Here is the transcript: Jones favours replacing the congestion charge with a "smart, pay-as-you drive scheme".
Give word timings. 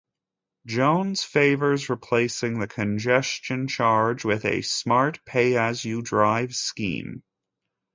Jones 0.65 1.21
favours 1.23 1.87
replacing 1.87 2.57
the 2.57 2.65
congestion 2.67 3.67
charge 3.67 4.25
with 4.25 4.45
a 4.45 4.63
"smart, 4.63 5.23
pay-as-you 5.25 6.01
drive 6.01 6.55
scheme". 6.55 7.21